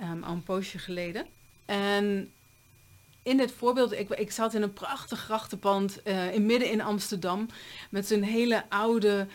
Um, 0.00 0.22
al 0.22 0.32
een 0.32 0.42
poosje 0.42 0.78
geleden. 0.78 1.26
En 1.64 2.32
in 3.22 3.36
dit 3.36 3.52
voorbeeld, 3.52 3.92
ik, 3.92 4.08
ik 4.08 4.30
zat 4.30 4.54
in 4.54 4.62
een 4.62 4.72
prachtig 4.72 5.20
grachtenpand 5.20 6.02
in 6.32 6.46
midden 6.46 6.70
in 6.70 6.80
Amsterdam. 6.80 7.46
Met 7.90 8.06
zo'n 8.06 8.22
hele 8.22 8.64
oude 8.68 9.26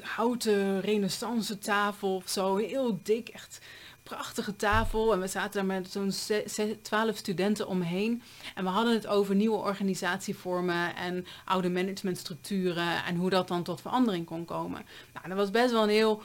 houten 0.00 0.80
renaissance 0.80 1.58
tafel 1.58 2.14
of 2.14 2.28
zo. 2.28 2.56
Heel 2.56 3.00
dik, 3.02 3.28
echt 3.28 3.58
prachtige 4.04 4.56
tafel. 4.56 5.12
En 5.12 5.20
we 5.20 5.26
zaten 5.26 5.52
daar 5.52 5.64
met 5.64 5.90
zo'n 5.90 6.12
twaalf 6.82 7.16
studenten 7.16 7.66
omheen. 7.68 8.22
En 8.54 8.64
we 8.64 8.70
hadden 8.70 8.94
het 8.94 9.06
over 9.06 9.34
nieuwe 9.34 9.56
organisatievormen 9.56 10.96
en 10.96 11.26
oude 11.44 11.70
managementstructuren. 11.70 13.04
En 13.04 13.16
hoe 13.16 13.30
dat 13.30 13.48
dan 13.48 13.62
tot 13.62 13.80
verandering 13.80 14.26
kon 14.26 14.44
komen. 14.44 14.82
Nou, 15.12 15.28
dat 15.28 15.36
was 15.36 15.50
best 15.50 15.72
wel 15.72 15.82
een 15.82 15.88
heel 15.88 16.22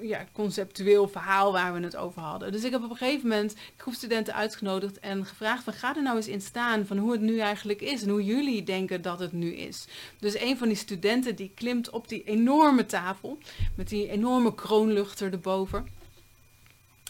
ja, 0.00 0.26
conceptueel 0.32 1.08
verhaal 1.08 1.52
waar 1.52 1.74
we 1.74 1.80
het 1.80 1.96
over 1.96 2.22
hadden. 2.22 2.52
Dus 2.52 2.64
ik 2.64 2.72
heb 2.72 2.84
op 2.84 2.90
een 2.90 2.96
gegeven 2.96 3.28
moment 3.28 3.54
groepstudenten 3.76 4.34
uitgenodigd 4.34 4.98
en 4.98 5.26
gevraagd 5.26 5.64
van 5.64 5.72
ga 5.72 5.96
er 5.96 6.02
nou 6.02 6.16
eens 6.16 6.28
in 6.28 6.40
staan 6.40 6.86
van 6.86 6.98
hoe 6.98 7.12
het 7.12 7.20
nu 7.20 7.38
eigenlijk 7.38 7.80
is 7.80 8.02
en 8.02 8.08
hoe 8.08 8.24
jullie 8.24 8.62
denken 8.62 9.02
dat 9.02 9.18
het 9.18 9.32
nu 9.32 9.54
is. 9.54 9.86
Dus 10.18 10.40
een 10.40 10.58
van 10.58 10.68
die 10.68 10.76
studenten 10.76 11.36
die 11.36 11.52
klimt 11.54 11.90
op 11.90 12.08
die 12.08 12.24
enorme 12.24 12.86
tafel 12.86 13.38
met 13.74 13.88
die 13.88 14.08
enorme 14.08 14.54
kroonluchter 14.54 15.32
erboven. 15.32 15.98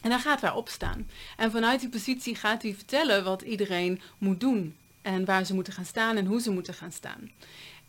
En 0.00 0.10
dan 0.10 0.20
gaat 0.20 0.40
hij 0.40 0.50
opstaan. 0.50 1.08
En 1.36 1.50
vanuit 1.50 1.80
die 1.80 1.88
positie 1.88 2.34
gaat 2.34 2.62
hij 2.62 2.74
vertellen 2.74 3.24
wat 3.24 3.42
iedereen 3.42 4.00
moet 4.18 4.40
doen. 4.40 4.76
En 5.02 5.24
waar 5.24 5.44
ze 5.44 5.54
moeten 5.54 5.72
gaan 5.72 5.84
staan 5.84 6.16
en 6.16 6.26
hoe 6.26 6.40
ze 6.40 6.50
moeten 6.50 6.74
gaan 6.74 6.92
staan. 6.92 7.30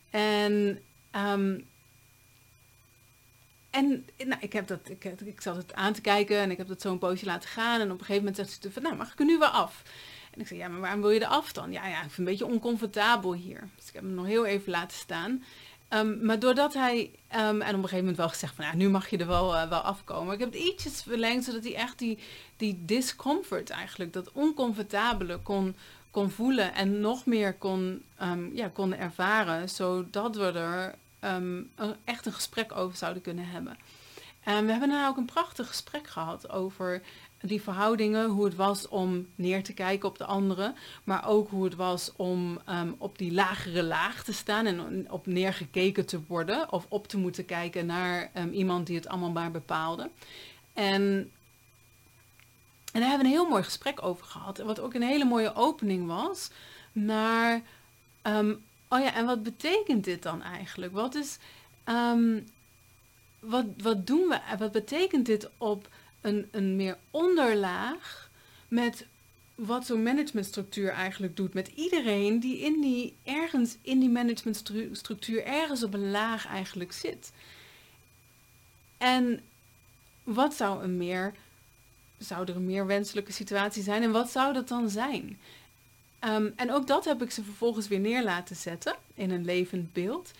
En, 0.10 0.82
um, 1.15 1.68
en 3.70 4.06
nou, 4.18 4.41
ik, 4.41 4.53
heb 4.53 4.68
dat, 4.68 4.89
ik, 4.89 5.03
ik 5.03 5.41
zat 5.41 5.56
het 5.56 5.74
aan 5.74 5.94
te 5.94 6.01
kijken 6.01 6.38
en 6.38 6.51
ik 6.51 6.58
heb 6.58 6.68
dat 6.68 6.82
zo 6.82 6.91
een 6.91 6.98
poosje 6.98 7.25
laten 7.25 7.50
gaan. 7.50 7.80
En 7.80 7.91
op 7.91 8.00
een 8.00 8.06
gegeven 8.06 8.24
moment 8.24 8.36
zegt 8.36 8.62
ze 8.62 8.72
van, 8.72 8.84
nou 8.84 8.96
mag 8.96 9.12
ik 9.12 9.20
er 9.20 9.25
nu 9.25 9.38
wel 9.38 9.50
af? 9.50 9.84
En 10.32 10.41
ik 10.41 10.48
zei, 10.48 10.60
ja, 10.60 10.68
maar 10.68 10.80
waarom 10.80 11.01
wil 11.01 11.10
je 11.10 11.20
er 11.20 11.25
af 11.25 11.51
dan? 11.51 11.72
Ja, 11.72 11.88
ja, 11.88 11.96
ik 11.96 12.00
vind 12.00 12.10
het 12.10 12.18
een 12.18 12.25
beetje 12.25 12.46
oncomfortabel 12.46 13.34
hier. 13.34 13.70
Dus 13.75 13.88
ik 13.88 13.94
heb 13.94 14.03
hem 14.03 14.13
nog 14.13 14.25
heel 14.25 14.46
even 14.46 14.72
laten 14.72 14.98
staan. 14.98 15.44
Um, 15.93 16.25
maar 16.25 16.39
doordat 16.39 16.74
hij, 16.74 17.12
um, 17.36 17.39
en 17.39 17.55
op 17.55 17.62
een 17.62 17.74
gegeven 17.74 17.98
moment 17.98 18.17
wel 18.17 18.29
gezegd 18.29 18.55
van, 18.55 18.65
ja, 18.65 18.75
nu 18.75 18.89
mag 18.89 19.10
je 19.10 19.17
er 19.17 19.27
wel, 19.27 19.55
uh, 19.55 19.69
wel 19.69 19.79
afkomen. 19.79 20.33
Ik 20.33 20.39
heb 20.39 20.53
het 20.53 20.62
ietsjes 20.62 21.01
verlengd, 21.01 21.45
zodat 21.45 21.63
hij 21.63 21.75
echt 21.75 22.00
die, 22.00 22.17
die 22.57 22.81
discomfort 22.86 23.69
eigenlijk, 23.69 24.13
dat 24.13 24.31
oncomfortabele 24.31 25.38
kon, 25.38 25.75
kon 26.12 26.29
voelen 26.29 26.74
en 26.74 27.00
nog 27.00 27.25
meer 27.25 27.53
kon, 27.53 28.03
um, 28.21 28.55
ja, 28.55 28.69
kon 28.74 28.95
ervaren, 28.95 29.69
zodat 29.69 30.36
we 30.36 30.51
er 30.51 30.95
echt 32.03 32.25
een 32.25 32.33
gesprek 32.33 32.75
over 32.75 32.98
zouden 32.98 33.21
kunnen 33.21 33.48
hebben. 33.48 33.77
En 34.43 34.65
we 34.65 34.71
hebben 34.71 34.89
nou 34.89 35.10
ook 35.10 35.17
een 35.17 35.25
prachtig 35.25 35.67
gesprek 35.67 36.07
gehad 36.07 36.50
over 36.50 37.01
die 37.41 37.62
verhoudingen, 37.62 38.29
hoe 38.29 38.45
het 38.45 38.55
was 38.55 38.88
om 38.88 39.27
neer 39.36 39.63
te 39.63 39.74
kijken 39.74 40.10
op 40.10 40.17
de 40.17 40.25
anderen, 40.25 40.75
maar 41.03 41.27
ook 41.27 41.50
hoe 41.50 41.63
het 41.63 41.75
was 41.75 42.12
om 42.15 42.60
um, 42.69 42.95
op 42.98 43.17
die 43.17 43.33
lagere 43.33 43.83
laag 43.83 44.24
te 44.24 44.33
staan 44.33 44.65
en 44.65 45.12
op 45.12 45.25
neergekeken 45.25 46.05
te 46.05 46.21
worden 46.27 46.71
of 46.71 46.86
op 46.89 47.07
te 47.07 47.17
moeten 47.17 47.45
kijken 47.45 47.86
naar 47.86 48.31
um, 48.38 48.51
iemand 48.51 48.88
die 48.88 48.95
het 48.95 49.07
allemaal 49.07 49.31
maar 49.31 49.51
bepaalde. 49.51 50.10
En, 50.74 51.31
en 52.91 53.00
daar 53.00 53.10
hebben 53.10 53.27
we 53.27 53.33
een 53.33 53.39
heel 53.39 53.50
mooi 53.50 53.63
gesprek 53.63 54.03
over 54.03 54.25
gehad, 54.25 54.57
wat 54.57 54.79
ook 54.79 54.93
een 54.93 55.01
hele 55.01 55.25
mooie 55.25 55.55
opening 55.55 56.07
was 56.07 56.51
naar, 56.91 57.62
oh 58.88 59.00
ja, 59.00 59.13
en 59.13 59.25
wat 59.25 59.43
betekent 59.43 60.03
dit 60.03 60.24
dan 60.24 60.41
eigenlijk? 60.41 60.93
Wat 60.93 61.15
is, 61.15 61.38
wat, 63.41 63.65
wat 63.77 64.07
doen 64.07 64.27
we, 64.27 64.39
wat 64.57 64.71
betekent 64.71 65.25
dit 65.25 65.50
op 65.57 65.89
een, 66.21 66.48
een 66.51 66.75
meer 66.75 66.98
onderlaag 67.12 68.29
met 68.67 69.05
wat 69.55 69.86
zo'n 69.86 70.03
managementstructuur 70.03 70.89
eigenlijk 70.89 71.36
doet 71.36 71.53
met 71.53 71.67
iedereen 71.67 72.39
die, 72.39 72.60
in 72.60 72.81
die 72.81 73.15
ergens 73.24 73.77
in 73.81 74.00
die 74.00 74.10
managementstructuur 74.10 75.43
ergens 75.45 75.83
op 75.83 75.93
een 75.93 76.12
laag 76.12 76.48
eigenlijk 76.48 76.91
zit. 76.91 77.31
En 78.98 79.41
wat 80.24 80.53
zou 80.53 80.83
een 80.83 80.98
meer, 80.98 81.33
zou 82.17 82.48
er 82.48 82.55
een 82.55 82.65
meer 82.65 82.86
wenselijke 82.86 83.31
situatie 83.31 83.83
zijn 83.83 84.03
en 84.03 84.12
wat 84.12 84.31
zou 84.31 84.53
dat 84.53 84.67
dan 84.67 84.89
zijn? 84.89 85.39
Um, 86.25 86.53
en 86.55 86.71
ook 86.71 86.88
dat 86.88 87.05
heb 87.05 87.21
ik 87.21 87.31
ze 87.31 87.43
vervolgens 87.43 87.88
weer 87.88 88.00
neer 88.00 88.24
laten 88.24 88.55
zetten 88.55 88.95
in 89.13 89.31
een 89.31 89.45
levend 89.45 89.93
beeld. 89.93 90.31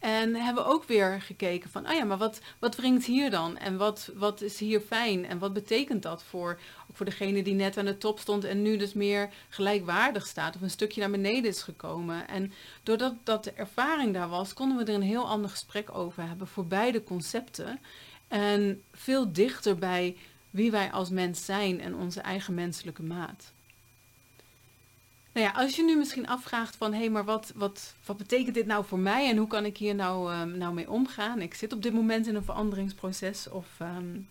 En 0.00 0.34
hebben 0.34 0.64
we 0.64 0.70
ook 0.70 0.84
weer 0.84 1.20
gekeken 1.20 1.70
van, 1.70 1.86
oh 1.86 1.92
ja, 1.92 2.04
maar 2.04 2.18
wat, 2.18 2.40
wat 2.58 2.76
brengt 2.76 3.04
hier 3.04 3.30
dan? 3.30 3.56
En 3.58 3.76
wat, 3.76 4.10
wat 4.14 4.40
is 4.40 4.58
hier 4.58 4.80
fijn? 4.80 5.26
En 5.26 5.38
wat 5.38 5.52
betekent 5.52 6.02
dat 6.02 6.22
voor, 6.22 6.60
ook 6.90 6.96
voor 6.96 7.06
degene 7.06 7.42
die 7.42 7.54
net 7.54 7.76
aan 7.76 7.84
de 7.84 7.98
top 7.98 8.18
stond 8.18 8.44
en 8.44 8.62
nu 8.62 8.76
dus 8.76 8.92
meer 8.92 9.28
gelijkwaardig 9.48 10.26
staat 10.26 10.54
of 10.54 10.60
een 10.60 10.70
stukje 10.70 11.00
naar 11.00 11.10
beneden 11.10 11.50
is 11.50 11.62
gekomen? 11.62 12.28
En 12.28 12.52
doordat 12.82 13.14
dat 13.24 13.44
de 13.44 13.52
ervaring 13.52 14.14
daar 14.14 14.28
was, 14.28 14.54
konden 14.54 14.76
we 14.76 14.84
er 14.84 14.94
een 14.94 15.02
heel 15.02 15.28
ander 15.28 15.50
gesprek 15.50 15.94
over 15.94 16.26
hebben 16.26 16.46
voor 16.46 16.66
beide 16.66 17.02
concepten. 17.02 17.80
En 18.28 18.82
veel 18.92 19.32
dichter 19.32 19.78
bij 19.78 20.16
wie 20.50 20.70
wij 20.70 20.90
als 20.92 21.10
mens 21.10 21.44
zijn 21.44 21.80
en 21.80 21.94
onze 21.94 22.20
eigen 22.20 22.54
menselijke 22.54 23.02
maat. 23.02 23.52
Nou 25.40 25.52
ja, 25.52 25.60
als 25.60 25.76
je 25.76 25.84
nu 25.84 25.96
misschien 25.96 26.26
afvraagt 26.26 26.76
van, 26.76 26.92
hé, 26.92 26.98
hey, 26.98 27.10
maar 27.10 27.24
wat, 27.24 27.52
wat, 27.54 27.94
wat 28.04 28.16
betekent 28.16 28.54
dit 28.54 28.66
nou 28.66 28.84
voor 28.84 28.98
mij 28.98 29.28
en 29.28 29.36
hoe 29.36 29.46
kan 29.46 29.64
ik 29.64 29.76
hier 29.76 29.94
nou, 29.94 30.34
um, 30.34 30.58
nou 30.58 30.74
mee 30.74 30.90
omgaan? 30.90 31.40
Ik 31.40 31.54
zit 31.54 31.72
op 31.72 31.82
dit 31.82 31.92
moment 31.92 32.26
in 32.26 32.34
een 32.34 32.44
veranderingsproces 32.44 33.48
of, 33.48 33.66
um, 33.82 34.28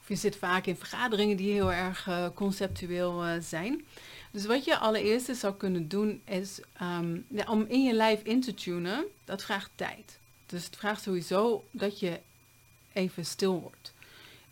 of 0.00 0.08
je 0.08 0.14
zit 0.14 0.36
vaak 0.36 0.66
in 0.66 0.76
vergaderingen 0.76 1.36
die 1.36 1.52
heel 1.52 1.72
erg 1.72 2.06
uh, 2.06 2.26
conceptueel 2.34 3.26
uh, 3.26 3.32
zijn. 3.40 3.84
Dus 4.30 4.46
wat 4.46 4.64
je 4.64 4.78
allereerst 4.78 5.36
zou 5.36 5.54
kunnen 5.54 5.88
doen 5.88 6.22
is 6.24 6.60
um, 6.82 7.26
ja, 7.28 7.44
om 7.48 7.64
in 7.68 7.84
je 7.84 7.92
lijf 7.92 8.22
in 8.22 8.40
te 8.40 8.54
tunen, 8.54 9.04
dat 9.24 9.42
vraagt 9.42 9.70
tijd. 9.74 10.18
Dus 10.46 10.64
het 10.64 10.76
vraagt 10.76 11.02
sowieso 11.02 11.64
dat 11.70 12.00
je 12.00 12.20
even 12.92 13.26
stil 13.26 13.60
wordt 13.60 13.94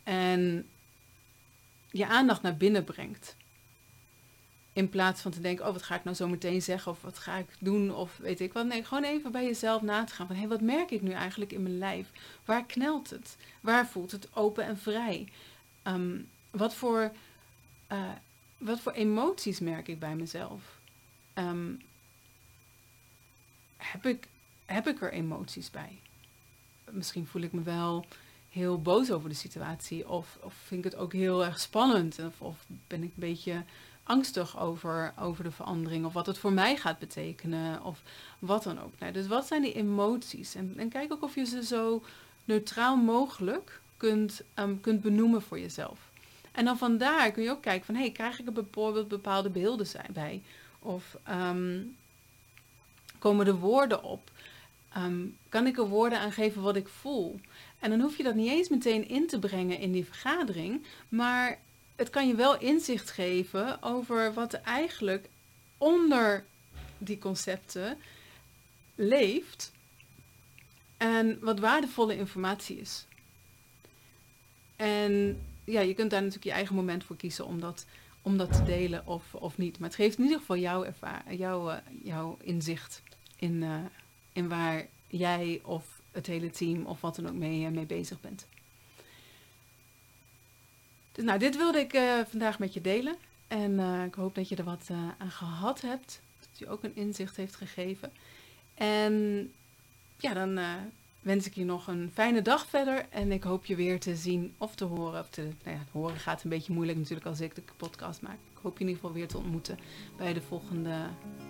en 0.02 0.68
je 1.90 2.06
aandacht 2.06 2.42
naar 2.42 2.56
binnen 2.56 2.84
brengt. 2.84 3.36
In 4.72 4.88
plaats 4.88 5.20
van 5.20 5.30
te 5.30 5.40
denken, 5.40 5.66
oh 5.66 5.72
wat 5.72 5.82
ga 5.82 5.94
ik 5.94 6.04
nou 6.04 6.16
zo 6.16 6.28
meteen 6.28 6.62
zeggen 6.62 6.92
of 6.92 7.02
wat 7.02 7.18
ga 7.18 7.36
ik 7.36 7.46
doen 7.58 7.94
of 7.94 8.16
weet 8.16 8.40
ik 8.40 8.52
wat. 8.52 8.66
Nee, 8.66 8.84
gewoon 8.84 9.04
even 9.04 9.32
bij 9.32 9.44
jezelf 9.44 9.82
na 9.82 10.04
te 10.04 10.14
gaan 10.14 10.26
van 10.26 10.36
hé, 10.36 10.40
hey, 10.40 10.50
wat 10.50 10.60
merk 10.60 10.90
ik 10.90 11.02
nu 11.02 11.10
eigenlijk 11.10 11.52
in 11.52 11.62
mijn 11.62 11.78
lijf? 11.78 12.10
Waar 12.44 12.64
knelt 12.64 13.10
het? 13.10 13.36
Waar 13.60 13.86
voelt 13.86 14.10
het 14.10 14.36
open 14.36 14.64
en 14.64 14.78
vrij? 14.78 15.28
Um, 15.84 16.28
wat, 16.50 16.74
voor, 16.74 17.12
uh, 17.92 18.10
wat 18.58 18.80
voor 18.80 18.92
emoties 18.92 19.60
merk 19.60 19.88
ik 19.88 19.98
bij 19.98 20.14
mezelf? 20.14 20.80
Um, 21.34 21.82
heb, 23.76 24.06
ik, 24.06 24.28
heb 24.64 24.86
ik 24.86 25.02
er 25.02 25.12
emoties 25.12 25.70
bij? 25.70 26.00
Misschien 26.90 27.26
voel 27.26 27.42
ik 27.42 27.52
me 27.52 27.62
wel 27.62 28.06
heel 28.48 28.82
boos 28.82 29.10
over 29.10 29.28
de 29.28 29.34
situatie 29.34 30.08
of, 30.08 30.38
of 30.40 30.54
vind 30.54 30.84
ik 30.84 30.90
het 30.90 31.00
ook 31.00 31.12
heel 31.12 31.44
erg 31.44 31.60
spannend 31.60 32.18
of, 32.18 32.40
of 32.40 32.64
ben 32.86 33.02
ik 33.02 33.08
een 33.08 33.12
beetje 33.14 33.64
angstig 34.02 34.60
over, 34.60 35.14
over 35.18 35.44
de 35.44 35.50
verandering 35.50 36.04
of 36.04 36.12
wat 36.12 36.26
het 36.26 36.38
voor 36.38 36.52
mij 36.52 36.76
gaat 36.76 36.98
betekenen 36.98 37.84
of 37.84 38.02
wat 38.38 38.62
dan 38.62 38.80
ook. 38.80 38.92
Nou, 38.98 39.12
dus 39.12 39.26
wat 39.26 39.46
zijn 39.46 39.62
die 39.62 39.72
emoties? 39.72 40.54
En, 40.54 40.74
en, 40.76 40.88
kijk 40.88 41.12
ook 41.12 41.22
of 41.22 41.34
je 41.34 41.44
ze 41.44 41.64
zo 41.64 42.02
neutraal 42.44 42.96
mogelijk 42.96 43.80
kunt, 43.96 44.42
um, 44.54 44.80
kunt 44.80 45.00
benoemen 45.00 45.42
voor 45.42 45.58
jezelf. 45.60 46.10
En 46.52 46.64
dan 46.64 46.78
vandaar 46.78 47.30
kun 47.30 47.42
je 47.42 47.50
ook 47.50 47.62
kijken 47.62 47.86
van, 47.86 47.94
hey, 47.94 48.10
krijg 48.10 48.40
ik 48.40 48.46
er 48.46 48.52
bijvoorbeeld 48.52 49.08
bepaalde 49.08 49.50
beelden 49.50 49.86
bij? 50.12 50.42
Of 50.78 51.16
um, 51.30 51.96
komen 53.18 53.46
er 53.46 53.58
woorden 53.58 54.02
op? 54.02 54.30
Um, 54.96 55.36
kan 55.48 55.66
ik 55.66 55.78
er 55.78 55.88
woorden 55.88 56.18
aan 56.18 56.32
geven 56.32 56.62
wat 56.62 56.76
ik 56.76 56.88
voel? 56.88 57.40
En 57.78 57.90
dan 57.90 58.00
hoef 58.00 58.16
je 58.16 58.22
dat 58.22 58.34
niet 58.34 58.50
eens 58.50 58.68
meteen 58.68 59.08
in 59.08 59.26
te 59.26 59.38
brengen 59.38 59.78
in 59.78 59.92
die 59.92 60.04
vergadering, 60.04 60.82
maar 61.08 61.58
het 61.96 62.10
kan 62.10 62.28
je 62.28 62.34
wel 62.34 62.58
inzicht 62.58 63.10
geven 63.10 63.82
over 63.82 64.32
wat 64.32 64.52
eigenlijk 64.52 65.28
onder 65.78 66.44
die 66.98 67.18
concepten 67.18 67.98
leeft 68.94 69.72
en 70.96 71.38
wat 71.40 71.58
waardevolle 71.58 72.16
informatie 72.16 72.76
is. 72.76 73.06
En 74.76 75.40
ja, 75.64 75.80
je 75.80 75.94
kunt 75.94 76.10
daar 76.10 76.20
natuurlijk 76.20 76.46
je 76.46 76.52
eigen 76.52 76.74
moment 76.74 77.04
voor 77.04 77.16
kiezen 77.16 77.46
om 77.46 77.60
dat, 77.60 77.86
om 78.22 78.36
dat 78.36 78.52
te 78.52 78.62
delen 78.62 79.06
of, 79.06 79.34
of 79.34 79.58
niet. 79.58 79.78
Maar 79.78 79.88
het 79.88 79.98
geeft 79.98 80.18
in 80.18 80.24
ieder 80.24 80.38
geval 80.38 80.56
jouw, 80.56 80.86
jouw, 81.30 81.70
uh, 81.70 81.76
jouw 82.02 82.36
inzicht 82.42 83.02
in, 83.36 83.62
uh, 83.62 83.78
in 84.32 84.48
waar 84.48 84.86
jij 85.06 85.60
of 85.64 86.00
het 86.10 86.26
hele 86.26 86.50
team 86.50 86.86
of 86.86 87.00
wat 87.00 87.16
dan 87.16 87.28
ook 87.28 87.34
mee, 87.34 87.60
uh, 87.60 87.68
mee 87.68 87.86
bezig 87.86 88.20
bent. 88.20 88.46
Nou, 91.22 91.38
dit 91.38 91.56
wilde 91.56 91.78
ik 91.78 91.94
uh, 91.94 92.20
vandaag 92.28 92.58
met 92.58 92.74
je 92.74 92.80
delen. 92.80 93.16
En 93.48 93.72
uh, 93.72 94.04
ik 94.04 94.14
hoop 94.14 94.34
dat 94.34 94.48
je 94.48 94.56
er 94.56 94.64
wat 94.64 94.88
uh, 94.90 94.98
aan 95.18 95.30
gehad 95.30 95.80
hebt. 95.80 96.20
Dat 96.40 96.58
je 96.58 96.68
ook 96.68 96.82
een 96.82 96.96
inzicht 96.96 97.36
heeft 97.36 97.56
gegeven. 97.56 98.12
En 98.74 99.52
ja, 100.16 100.34
dan 100.34 100.60
wens 101.20 101.46
ik 101.46 101.54
je 101.54 101.64
nog 101.64 101.86
een 101.86 102.10
fijne 102.14 102.42
dag 102.42 102.66
verder. 102.66 103.06
En 103.10 103.32
ik 103.32 103.42
hoop 103.42 103.64
je 103.64 103.76
weer 103.76 104.00
te 104.00 104.16
zien 104.16 104.54
of 104.58 104.74
te 104.74 104.84
horen. 104.84 105.20
Of 105.20 105.28
te, 105.28 105.42
nou 105.64 105.76
ja, 105.76 105.82
horen 105.92 106.16
gaat 106.16 106.42
een 106.42 106.50
beetje 106.50 106.72
moeilijk 106.72 106.98
natuurlijk 106.98 107.26
als 107.26 107.40
ik 107.40 107.54
de 107.54 107.62
podcast 107.76 108.22
maak. 108.22 108.38
Ik 108.50 108.58
hoop 108.62 108.78
je 108.78 108.84
in 108.84 108.90
ieder 108.90 109.02
geval 109.02 109.16
weer 109.16 109.28
te 109.28 109.38
ontmoeten 109.38 109.78
bij 110.16 110.32
de 110.32 110.40
volgende 110.40 110.96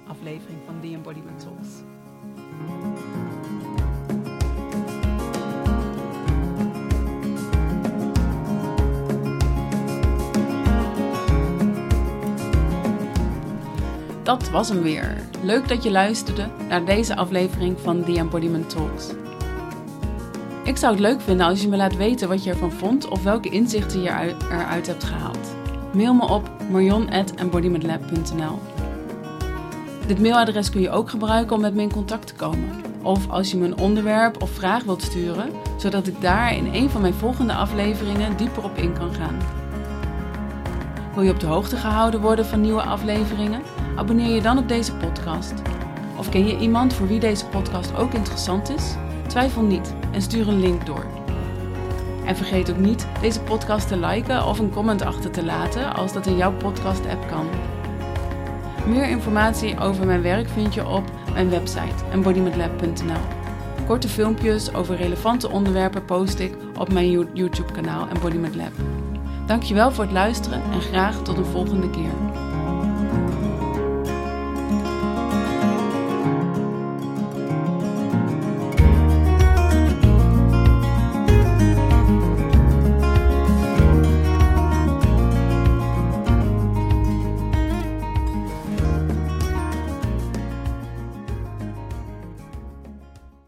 aflevering 0.06 0.58
van 0.66 0.80
The 0.80 0.86
Embodiment 0.86 1.40
Talks. 1.40 1.68
Dat 14.22 14.50
was 14.50 14.68
hem 14.68 14.82
weer. 14.82 15.16
Leuk 15.42 15.68
dat 15.68 15.82
je 15.82 15.90
luisterde 15.90 16.48
naar 16.68 16.84
deze 16.84 17.16
aflevering 17.16 17.80
van 17.80 18.04
The 18.04 18.18
Embodiment 18.18 18.70
Talks. 18.70 19.10
Ik 20.64 20.76
zou 20.76 20.92
het 20.92 21.00
leuk 21.00 21.20
vinden 21.20 21.46
als 21.46 21.62
je 21.62 21.68
me 21.68 21.76
laat 21.76 21.96
weten 21.96 22.28
wat 22.28 22.44
je 22.44 22.50
ervan 22.50 22.72
vond 22.72 23.08
of 23.08 23.22
welke 23.22 23.48
inzichten 23.48 24.02
je 24.02 24.34
eruit 24.50 24.86
hebt 24.86 25.04
gehaald. 25.04 25.56
Mail 25.92 26.14
me 26.14 26.28
op 26.28 26.50
marion.embodimentlab.nl 26.70 28.58
Dit 30.06 30.20
mailadres 30.20 30.70
kun 30.70 30.80
je 30.80 30.90
ook 30.90 31.10
gebruiken 31.10 31.56
om 31.56 31.62
met 31.62 31.74
me 31.74 31.82
in 31.82 31.92
contact 31.92 32.26
te 32.26 32.34
komen. 32.34 32.70
Of 33.02 33.28
als 33.30 33.50
je 33.50 33.56
me 33.56 33.66
een 33.66 33.78
onderwerp 33.78 34.42
of 34.42 34.50
vraag 34.50 34.84
wilt 34.84 35.02
sturen, 35.02 35.50
zodat 35.76 36.06
ik 36.06 36.20
daar 36.20 36.54
in 36.54 36.74
een 36.74 36.90
van 36.90 37.00
mijn 37.00 37.14
volgende 37.14 37.52
afleveringen 37.52 38.36
dieper 38.36 38.64
op 38.64 38.76
in 38.76 38.92
kan 38.92 39.14
gaan. 39.14 39.36
Wil 41.14 41.22
je 41.22 41.30
op 41.30 41.40
de 41.40 41.46
hoogte 41.46 41.76
gehouden 41.76 42.20
worden 42.20 42.46
van 42.46 42.60
nieuwe 42.60 42.82
afleveringen? 42.82 43.62
Abonneer 43.96 44.34
je 44.34 44.42
dan 44.42 44.58
op 44.58 44.68
deze 44.68 44.94
podcast. 44.94 45.52
Of 46.16 46.28
ken 46.28 46.46
je 46.46 46.58
iemand 46.58 46.94
voor 46.94 47.06
wie 47.06 47.20
deze 47.20 47.46
podcast 47.46 47.96
ook 47.96 48.12
interessant 48.12 48.70
is? 48.70 48.94
Twijfel 49.26 49.62
niet 49.62 49.94
en 50.12 50.22
stuur 50.22 50.48
een 50.48 50.60
link 50.60 50.86
door. 50.86 51.06
En 52.24 52.36
vergeet 52.36 52.70
ook 52.70 52.78
niet 52.78 53.06
deze 53.20 53.40
podcast 53.40 53.88
te 53.88 53.96
liken 53.96 54.46
of 54.46 54.58
een 54.58 54.70
comment 54.70 55.02
achter 55.02 55.30
te 55.30 55.44
laten 55.44 55.94
als 55.94 56.12
dat 56.12 56.26
in 56.26 56.36
jouw 56.36 56.52
podcast-app 56.52 57.28
kan. 57.28 57.46
Meer 58.86 59.08
informatie 59.08 59.78
over 59.78 60.06
mijn 60.06 60.22
werk 60.22 60.48
vind 60.48 60.74
je 60.74 60.86
op 60.88 61.04
mijn 61.32 61.50
website 61.50 62.04
embodimentlab.nl. 62.10 63.40
Korte 63.86 64.08
filmpjes 64.08 64.74
over 64.74 64.96
relevante 64.96 65.50
onderwerpen 65.50 66.04
post 66.04 66.38
ik 66.38 66.56
op 66.78 66.92
mijn 66.92 67.10
YouTube-kanaal 67.32 68.08
Embodiment 68.08 68.54
Lab. 68.54 68.72
Dankjewel 69.46 69.92
voor 69.92 70.04
het 70.04 70.12
luisteren 70.12 70.62
en 70.72 70.80
graag 70.80 71.22
tot 71.22 71.36
een 71.36 71.44
volgende 71.44 71.90
keer. 71.90 72.31